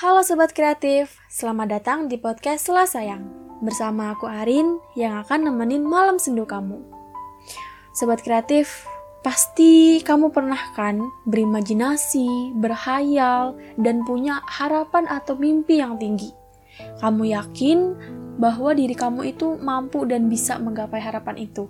[0.00, 3.20] Halo Sobat Kreatif, selamat datang di podcast Sela Sayang.
[3.60, 6.80] Bersama aku Arin yang akan nemenin malam sendu kamu.
[7.92, 8.88] Sobat Kreatif,
[9.20, 16.32] pasti kamu pernah kan berimajinasi, berhayal, dan punya harapan atau mimpi yang tinggi.
[17.04, 17.78] Kamu yakin
[18.40, 21.68] bahwa diri kamu itu mampu dan bisa menggapai harapan itu?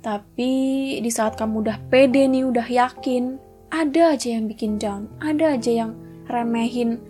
[0.00, 0.52] Tapi
[0.96, 3.36] di saat kamu udah pede nih, udah yakin,
[3.68, 5.92] ada aja yang bikin down, ada aja yang
[6.24, 7.09] remehin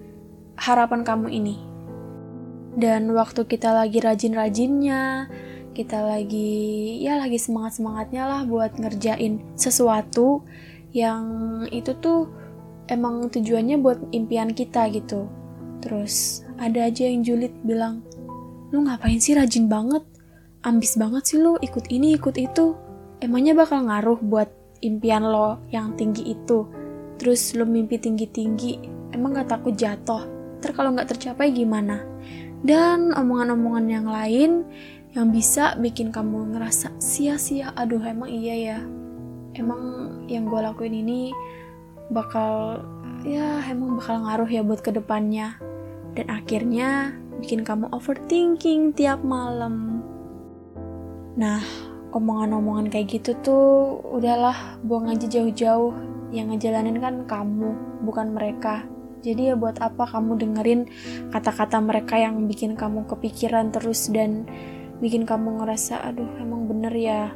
[0.60, 1.56] harapan kamu ini.
[2.76, 5.26] Dan waktu kita lagi rajin-rajinnya,
[5.72, 10.44] kita lagi ya lagi semangat-semangatnya lah buat ngerjain sesuatu
[10.92, 11.24] yang
[11.72, 12.28] itu tuh
[12.92, 15.26] emang tujuannya buat impian kita gitu.
[15.80, 18.04] Terus ada aja yang julid bilang,
[18.70, 20.04] lu ngapain sih rajin banget?
[20.60, 22.76] ambis banget sih lo ikut ini ikut itu
[23.24, 24.48] emangnya bakal ngaruh buat
[24.84, 26.68] impian lo yang tinggi itu
[27.16, 28.80] terus lo mimpi tinggi-tinggi
[29.16, 32.04] emang gak takut jatuh ter kalau nggak tercapai gimana?
[32.60, 34.50] Dan omongan-omongan yang lain
[35.16, 37.72] yang bisa bikin kamu ngerasa sia-sia.
[37.74, 38.78] Aduh emang iya ya.
[39.56, 39.82] Emang
[40.30, 41.34] yang gue lakuin ini
[42.12, 42.84] bakal
[43.24, 45.56] ya emang bakal ngaruh ya buat ke depannya.
[46.14, 50.04] Dan akhirnya bikin kamu overthinking tiap malam.
[51.40, 51.62] Nah,
[52.12, 53.66] omongan-omongan kayak gitu tuh
[54.12, 55.94] udahlah buang aja jauh-jauh.
[56.30, 57.74] Yang ngejalanin kan kamu,
[58.06, 58.86] bukan mereka.
[59.20, 60.80] Jadi ya buat apa kamu dengerin
[61.28, 64.48] kata-kata mereka yang bikin kamu kepikiran terus dan
[65.00, 67.32] bikin kamu ngerasa aduh emang bener ya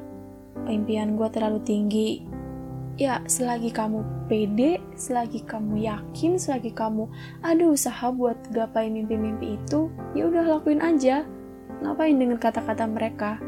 [0.68, 2.10] impian gue terlalu tinggi.
[2.94, 7.10] Ya selagi kamu pede, selagi kamu yakin, selagi kamu
[7.42, 11.26] ada usaha buat gapai mimpi-mimpi itu, ya udah lakuin aja.
[11.82, 13.42] Ngapain dengan kata-kata mereka?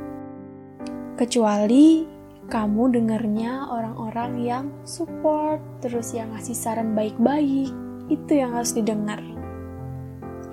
[1.14, 2.10] Kecuali
[2.50, 7.70] kamu dengarnya orang-orang yang support, terus yang ngasih saran baik-baik,
[8.06, 9.22] itu yang harus didengar.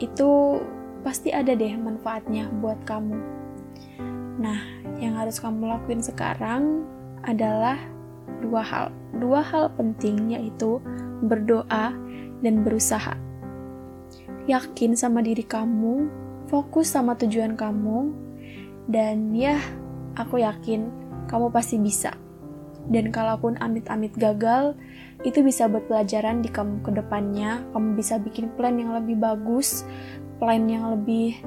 [0.02, 0.60] Itu
[1.06, 3.18] pasti ada deh manfaatnya buat kamu.
[4.40, 4.60] Nah,
[4.98, 6.88] yang harus kamu lakuin sekarang
[7.24, 7.78] adalah
[8.42, 8.86] dua hal.
[9.20, 10.82] Dua hal penting yaitu
[11.24, 11.94] berdoa
[12.42, 13.14] dan berusaha.
[14.50, 16.12] Yakin sama diri kamu,
[16.52, 18.12] fokus sama tujuan kamu,
[18.92, 19.56] dan ya
[20.14, 20.94] Aku yakin
[21.26, 22.14] kamu pasti bisa.
[22.90, 24.76] Dan kalaupun amit-amit gagal,
[25.24, 27.64] itu bisa buat pelajaran di kamu ke depannya.
[27.72, 29.88] Kamu bisa bikin plan yang lebih bagus,
[30.40, 31.40] plan yang lebih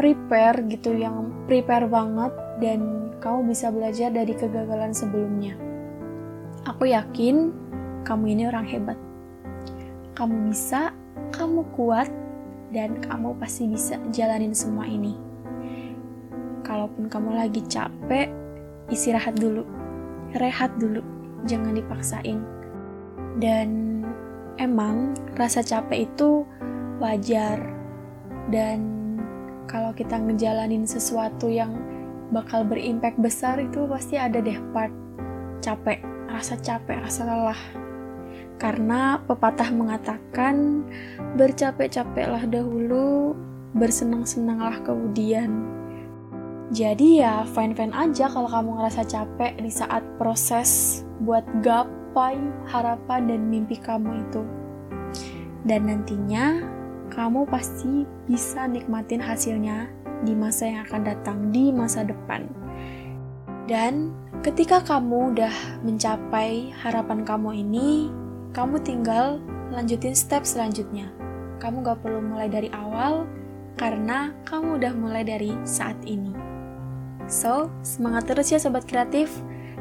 [0.00, 5.56] prepare gitu, yang prepare banget, dan kamu bisa belajar dari kegagalan sebelumnya.
[6.64, 7.52] Aku yakin
[8.08, 8.98] kamu ini orang hebat.
[10.16, 10.96] Kamu bisa,
[11.36, 12.08] kamu kuat,
[12.72, 15.26] dan kamu pasti bisa jalanin semua ini
[16.66, 18.26] kalaupun kamu lagi capek,
[18.90, 19.62] istirahat dulu,
[20.38, 21.02] rehat dulu,
[21.44, 22.40] jangan dipaksain.
[23.36, 24.00] Dan
[24.56, 26.48] emang rasa capek itu
[27.00, 27.60] wajar,
[28.48, 28.80] dan
[29.66, 31.74] kalau kita ngejalanin sesuatu yang
[32.30, 34.94] bakal berimpact besar itu pasti ada deh part
[35.60, 37.62] capek, rasa capek, rasa lelah.
[38.56, 40.86] Karena pepatah mengatakan
[41.36, 43.36] bercapek-capeklah dahulu,
[43.76, 45.52] bersenang-senanglah kemudian.
[46.74, 52.34] Jadi ya fine-fine aja kalau kamu ngerasa capek di saat proses buat gapai
[52.66, 54.42] harapan dan mimpi kamu itu.
[55.62, 56.66] Dan nantinya
[57.14, 59.86] kamu pasti bisa nikmatin hasilnya
[60.26, 62.50] di masa yang akan datang, di masa depan.
[63.70, 64.10] Dan
[64.42, 65.54] ketika kamu udah
[65.86, 68.10] mencapai harapan kamu ini,
[68.50, 69.38] kamu tinggal
[69.70, 71.10] lanjutin step selanjutnya.
[71.62, 73.26] Kamu gak perlu mulai dari awal,
[73.78, 76.55] karena kamu udah mulai dari saat ini.
[77.26, 79.30] So, semangat terus ya sobat kreatif.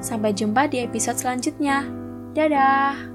[0.04, 1.88] Sampai jumpa di episode selanjutnya.
[2.36, 3.15] Dadah!